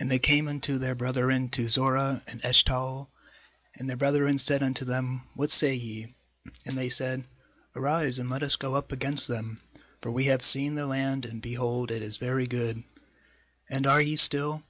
[0.00, 3.08] 8And they came unto their brethren to Zorah and Eshtaol;
[3.74, 6.14] and their brethren said unto them: 'What say ye?'
[6.64, 7.24] 9And they said:
[7.74, 9.60] 'Arise, and let us go up against them;
[10.00, 12.84] for we have seen the land, and, behold, it is very good;
[13.68, 14.62] and are ye still?